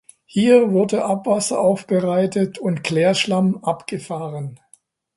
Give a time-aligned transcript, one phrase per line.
[0.25, 4.59] Hier wurde Abwasser aufbereitet und Klärschlamm abgefahren.